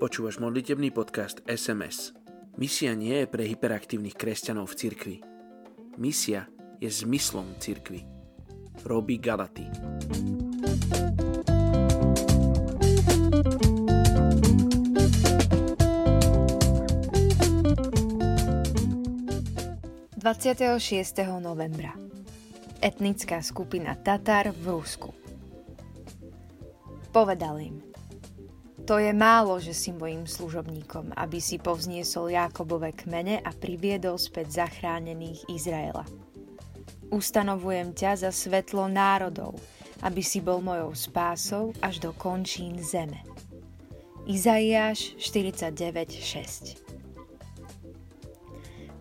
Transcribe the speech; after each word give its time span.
Počúvaš 0.00 0.40
modlitebný 0.40 0.96
podcast 0.96 1.44
SMS. 1.44 2.16
Misia 2.56 2.96
nie 2.96 3.20
je 3.20 3.28
pre 3.28 3.44
hyperaktívnych 3.44 4.16
kresťanov 4.16 4.72
v 4.72 4.78
cirkvi. 4.80 5.16
Misia 6.00 6.48
je 6.80 6.88
zmyslom 6.88 7.44
cirkvi. 7.60 8.08
Robí 8.88 9.20
Galaty. 9.20 9.68
...26. 20.16 21.28
novembra. 21.44 21.92
Etnická 22.80 23.44
skupina 23.44 24.00
Tatar 24.00 24.48
v 24.48 24.64
Rusku. 24.64 25.12
Povedal 27.12 27.60
im– 27.60 27.84
to 28.90 28.98
je 28.98 29.14
málo, 29.14 29.54
že 29.62 29.70
si 29.70 29.94
mojim 29.94 30.26
služobníkom, 30.26 31.14
aby 31.14 31.38
si 31.38 31.62
povzniesol 31.62 32.34
Jákobove 32.34 32.90
kmene 32.90 33.38
a 33.38 33.54
priviedol 33.54 34.18
späť 34.18 34.66
zachránených 34.66 35.46
Izraela. 35.46 36.02
Ustanovujem 37.14 37.94
ťa 37.94 38.26
za 38.26 38.34
svetlo 38.34 38.90
národov, 38.90 39.54
aby 40.02 40.26
si 40.26 40.42
bol 40.42 40.58
mojou 40.58 40.90
spásou 40.98 41.70
až 41.78 42.02
do 42.02 42.10
končín 42.10 42.82
zeme. 42.82 43.22
Izaiáš 44.26 45.14
49.6 45.22 46.74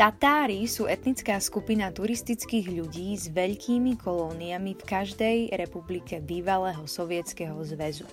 Tatári 0.00 0.64
sú 0.64 0.88
etnická 0.88 1.36
skupina 1.44 1.92
turistických 1.92 2.72
ľudí 2.72 3.12
s 3.20 3.28
veľkými 3.28 4.00
kolóniami 4.00 4.80
v 4.80 4.82
každej 4.88 5.52
republike 5.52 6.24
bývalého 6.24 6.88
sovietskeho 6.88 7.60
zväzu. 7.68 8.08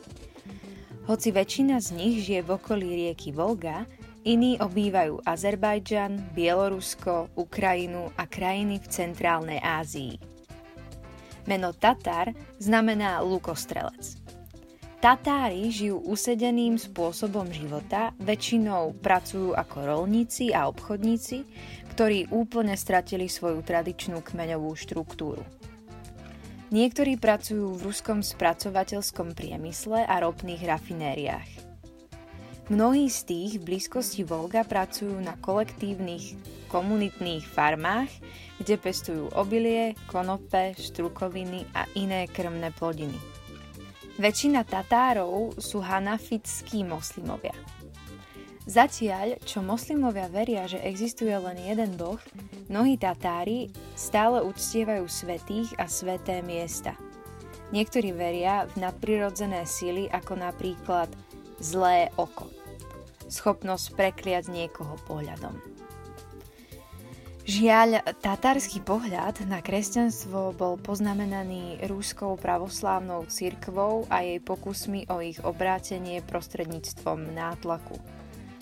Hoci 1.12 1.36
väčšina 1.36 1.76
z 1.84 1.92
nich 1.92 2.24
žije 2.24 2.40
v 2.40 2.56
okolí 2.56 2.88
rieky 2.88 3.36
Volga, 3.36 3.84
iní 4.24 4.56
obývajú 4.64 5.20
Azerbajdžan, 5.28 6.32
Bielorusko, 6.32 7.28
Ukrajinu 7.36 8.16
a 8.16 8.24
krajiny 8.24 8.80
v 8.80 8.88
centrálnej 8.88 9.60
Ázii. 9.60 10.16
Meno 11.52 11.76
Tatar 11.76 12.32
znamená 12.64 13.20
lukostrelec. 13.28 14.24
Tatári 15.04 15.68
žijú 15.68 16.00
usedeným 16.00 16.80
spôsobom 16.80 17.52
života, 17.52 18.16
väčšinou 18.16 18.96
pracujú 19.04 19.52
ako 19.52 19.78
rolníci 19.84 20.56
a 20.56 20.72
obchodníci, 20.72 21.44
ktorí 21.92 22.32
úplne 22.32 22.80
stratili 22.80 23.28
svoju 23.28 23.60
tradičnú 23.68 24.24
kmeňovú 24.24 24.72
štruktúru. 24.80 25.44
Niektorí 26.72 27.20
pracujú 27.20 27.76
v 27.76 27.92
ruskom 27.92 28.24
spracovateľskom 28.24 29.36
priemysle 29.36 30.08
a 30.08 30.24
ropných 30.24 30.64
rafinériách. 30.64 31.52
Mnohí 32.72 33.12
z 33.12 33.20
tých 33.28 33.52
v 33.60 33.76
blízkosti 33.76 34.24
Volga 34.24 34.64
pracujú 34.64 35.20
na 35.20 35.36
kolektívnych 35.36 36.40
komunitných 36.72 37.44
farmách, 37.44 38.08
kde 38.64 38.80
pestujú 38.80 39.28
obilie, 39.36 40.00
konope, 40.08 40.72
strukoviny 40.80 41.68
a 41.76 41.84
iné 42.00 42.32
krmné 42.32 42.72
plodiny. 42.72 43.20
Väčšina 44.16 44.64
Tatárov 44.64 45.60
sú 45.60 45.84
hanafickí 45.84 46.88
moslimovia– 46.88 47.52
Zatiaľ, 48.70 49.42
čo 49.42 49.66
moslimovia 49.66 50.30
veria, 50.30 50.70
že 50.70 50.78
existuje 50.86 51.34
len 51.34 51.58
jeden 51.58 51.98
boh, 51.98 52.22
mnohí 52.70 52.94
Tatári 52.94 53.74
stále 53.98 54.46
uctievajú 54.46 55.10
svetých 55.10 55.74
a 55.82 55.90
sveté 55.90 56.46
miesta. 56.46 56.94
Niektorí 57.74 58.14
veria 58.14 58.70
v 58.70 58.86
nadprirodzené 58.86 59.66
síly 59.66 60.06
ako 60.14 60.38
napríklad 60.38 61.10
zlé 61.58 62.14
oko. 62.22 62.54
Schopnosť 63.32 63.98
prekliať 63.98 64.52
niekoho 64.54 64.94
pohľadom. 65.10 65.58
Žiaľ, 67.42 68.06
tatársky 68.22 68.86
pohľad 68.86 69.50
na 69.50 69.66
kresťanstvo 69.66 70.54
bol 70.54 70.78
poznamenaný 70.78 71.82
rúskou 71.90 72.38
pravoslávnou 72.38 73.26
cirkvou 73.26 74.06
a 74.14 74.22
jej 74.22 74.38
pokusmi 74.38 75.10
o 75.10 75.18
ich 75.26 75.42
obrátenie 75.42 76.22
prostredníctvom 76.22 77.34
nátlaku. 77.34 78.21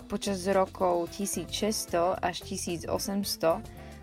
Počas 0.09 0.41
rokov 0.49 1.13
1600 1.13 2.17
až 2.17 2.41
1800 2.41 2.89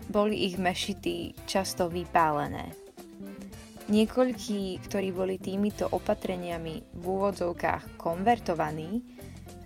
boli 0.07 0.47
ich 0.47 0.55
mešity 0.55 1.35
často 1.43 1.91
vypálené. 1.91 2.71
Niekoľkí, 3.91 4.87
ktorí 4.87 5.11
boli 5.11 5.35
týmito 5.35 5.83
opatreniami 5.91 6.95
v 6.95 7.03
úvodzovkách 7.03 7.99
konvertovaní, 7.99 9.03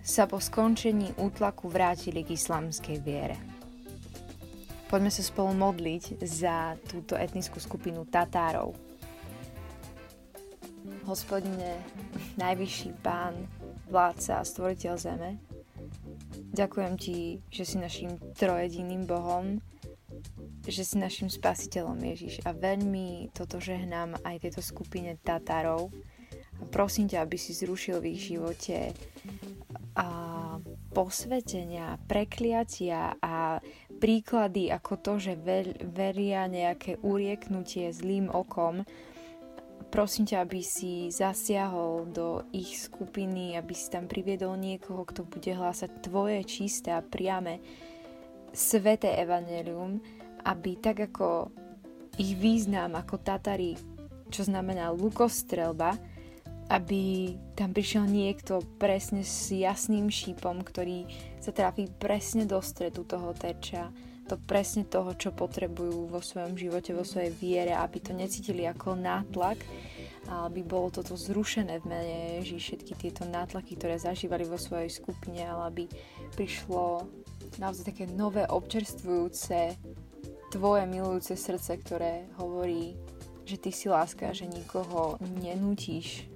sa 0.02 0.26
po 0.26 0.42
skončení 0.42 1.14
útlaku 1.14 1.70
vrátili 1.70 2.26
k 2.26 2.34
islamskej 2.34 2.98
viere. 2.98 3.38
Poďme 4.90 5.14
sa 5.14 5.22
spolu 5.22 5.54
modliť 5.54 6.26
za 6.26 6.74
túto 6.90 7.14
etnickú 7.14 7.62
skupinu 7.62 8.02
Tatárov. 8.10 8.74
Hospodine, 11.06 11.78
najvyšší 12.34 12.98
pán, 12.98 13.46
vládca 13.86 14.42
a 14.42 14.46
stvoriteľ 14.46 14.94
zeme, 14.98 15.38
Ďakujem 16.52 16.94
ti, 17.00 17.40
že 17.48 17.64
si 17.64 17.76
našim 17.80 18.20
trojediným 18.36 19.08
Bohom, 19.08 19.64
že 20.68 20.84
si 20.84 21.00
našim 21.00 21.32
spasiteľom 21.32 21.96
Ježiš. 21.96 22.44
A 22.44 22.52
veľmi 22.52 23.32
toto 23.32 23.56
žehnám 23.56 24.20
aj 24.20 24.44
tejto 24.44 24.60
skupine 24.60 25.16
Tatárov 25.16 25.88
a 26.60 26.64
prosím 26.68 27.08
ťa, 27.08 27.24
aby 27.24 27.36
si 27.40 27.56
zrušil 27.56 28.04
v 28.04 28.12
ich 28.12 28.30
živote 28.30 28.92
a 29.96 30.08
posvetenia, 30.92 31.96
prekliatia 32.04 33.16
a 33.18 33.58
príklady 33.96 34.68
ako 34.68 34.92
to, 35.00 35.12
že 35.16 35.40
veria 35.88 36.44
nejaké 36.46 37.00
urieknutie 37.00 37.88
zlým 37.96 38.28
okom, 38.28 38.84
prosím 39.92 40.24
ťa, 40.24 40.48
aby 40.48 40.64
si 40.64 41.12
zasiahol 41.12 42.08
do 42.08 42.48
ich 42.56 42.80
skupiny, 42.80 43.60
aby 43.60 43.76
si 43.76 43.92
tam 43.92 44.08
priviedol 44.08 44.56
niekoho, 44.56 45.04
kto 45.04 45.28
bude 45.28 45.52
hlásať 45.52 46.08
tvoje 46.08 46.40
čisté 46.48 46.96
a 46.96 47.04
priame 47.04 47.60
sveté 48.56 49.12
evanelium, 49.20 50.00
aby 50.48 50.80
tak 50.80 51.12
ako 51.12 51.52
ich 52.16 52.32
význam 52.40 52.96
ako 52.96 53.20
Tatari, 53.20 53.76
čo 54.32 54.48
znamená 54.48 54.88
lukostrelba, 54.96 56.00
aby 56.72 57.36
tam 57.52 57.76
prišiel 57.76 58.08
niekto 58.08 58.64
presne 58.80 59.20
s 59.20 59.52
jasným 59.52 60.08
šípom, 60.08 60.64
ktorý 60.64 61.04
sa 61.36 61.52
trafí 61.52 61.84
presne 62.00 62.48
do 62.48 62.56
stredu 62.64 63.04
toho 63.04 63.36
terča, 63.36 63.92
to 64.28 64.38
presne 64.48 64.86
toho, 64.86 65.12
čo 65.18 65.34
potrebujú 65.34 66.06
vo 66.06 66.22
svojom 66.22 66.54
živote, 66.54 66.94
vo 66.94 67.02
svojej 67.02 67.34
viere, 67.34 67.74
aby 67.74 67.98
to 67.98 68.12
necítili 68.14 68.64
ako 68.64 68.94
nátlak, 68.94 69.58
aby 70.30 70.62
bolo 70.62 70.94
toto 70.94 71.18
zrušené 71.18 71.82
v 71.82 71.88
mene 71.90 72.16
Ježiš, 72.40 72.62
všetky 72.62 72.92
tieto 72.94 73.22
nátlaky, 73.26 73.74
ktoré 73.74 73.98
zažívali 73.98 74.46
vo 74.46 74.56
svojej 74.56 74.88
skupine, 74.88 75.42
ale 75.42 75.62
aby 75.68 75.84
prišlo 76.38 77.10
naozaj 77.58 77.92
také 77.92 78.06
nové, 78.06 78.46
občerstvujúce, 78.46 79.74
tvoje 80.54 80.84
milujúce 80.86 81.34
srdce, 81.34 81.80
ktoré 81.80 82.28
hovorí, 82.38 82.94
že 83.42 83.58
ty 83.58 83.74
si 83.74 83.90
láska, 83.90 84.30
že 84.30 84.46
nikoho 84.46 85.18
nenútiš 85.42 86.30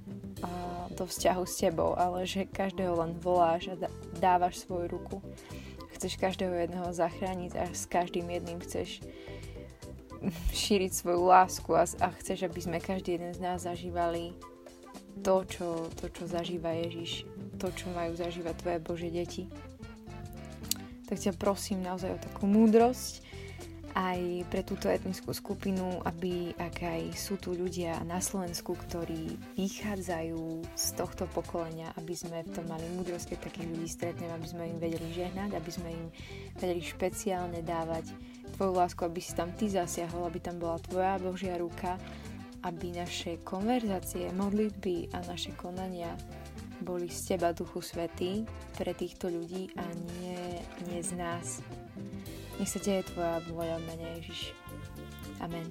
do 0.96 1.04
vzťahu 1.06 1.44
s 1.44 1.54
tebou, 1.60 1.92
ale 1.94 2.24
že 2.28 2.48
každého 2.48 2.96
len 2.96 3.12
voláš 3.20 3.72
a 3.72 3.88
dávaš 4.18 4.64
svoju 4.64 4.86
ruku 4.88 5.16
chceš 5.96 6.20
každého 6.20 6.52
jedného 6.52 6.92
zachrániť 6.92 7.52
a 7.56 7.64
s 7.72 7.88
každým 7.88 8.28
jedným 8.28 8.60
chceš 8.60 9.00
šíriť 10.52 10.92
svoju 10.92 11.22
lásku 11.24 11.70
a, 11.72 11.84
a 12.04 12.08
chceš, 12.22 12.46
aby 12.46 12.60
sme 12.60 12.78
každý 12.78 13.18
jeden 13.18 13.32
z 13.32 13.40
nás 13.42 13.64
zažívali 13.64 14.36
to 15.26 15.42
čo, 15.48 15.90
to, 15.96 16.06
čo 16.12 16.24
zažíva 16.28 16.70
Ježiš, 16.76 17.26
to, 17.58 17.72
čo 17.72 17.90
majú 17.96 18.14
zažívať 18.14 18.54
tvoje 18.62 18.78
Bože 18.78 19.08
deti. 19.10 19.50
Tak 21.10 21.18
ťa 21.18 21.32
prosím 21.34 21.82
naozaj 21.82 22.14
o 22.14 22.22
takú 22.22 22.44
múdrosť, 22.46 23.25
aj 23.96 24.44
pre 24.52 24.60
túto 24.60 24.92
etnickú 24.92 25.32
skupinu, 25.32 26.04
aby 26.04 26.52
ak 26.60 26.84
aj 26.84 27.02
sú 27.16 27.40
tu 27.40 27.56
ľudia 27.56 27.96
na 28.04 28.20
Slovensku, 28.20 28.76
ktorí 28.76 29.40
vychádzajú 29.56 30.68
z 30.76 30.86
tohto 31.00 31.24
pokolenia, 31.32 31.96
aby 31.96 32.12
sme 32.12 32.44
v 32.44 32.52
tom 32.52 32.68
mali 32.68 32.84
múdrosť, 32.92 33.32
keď 33.32 33.38
takých 33.48 33.68
ľudí 33.72 33.88
stretneme, 33.88 34.36
aby 34.36 34.48
sme 34.52 34.64
im 34.68 34.76
vedeli 34.76 35.08
žehnať, 35.16 35.56
aby 35.56 35.70
sme 35.72 35.88
im 35.88 36.06
vedeli 36.60 36.84
špeciálne 36.84 37.64
dávať 37.64 38.12
tvoju 38.60 38.72
lásku, 38.76 39.00
aby 39.00 39.20
si 39.24 39.32
tam 39.32 39.48
ty 39.56 39.72
zasiahol, 39.72 40.28
aby 40.28 40.44
tam 40.44 40.60
bola 40.60 40.76
tvoja 40.84 41.16
Božia 41.16 41.56
ruka, 41.56 41.96
aby 42.68 42.92
naše 42.92 43.40
konverzácie, 43.48 44.28
modlitby 44.36 45.16
a 45.16 45.24
naše 45.24 45.56
konania 45.56 46.12
boli 46.84 47.08
z 47.08 47.32
Teba, 47.32 47.56
Duchu 47.56 47.80
Svetý, 47.80 48.44
pre 48.76 48.92
týchto 48.92 49.32
ľudí 49.32 49.72
a 49.80 49.84
nie, 50.20 50.60
nie 50.92 51.00
z 51.00 51.16
nás. 51.16 51.64
Nech 52.56 52.72
sa 52.72 52.80
deje 52.80 53.04
Tvoja 53.12 53.44
vôľa, 53.52 53.76
mene 53.84 54.16
Ježiš. 54.20 54.56
Amen. 55.44 55.68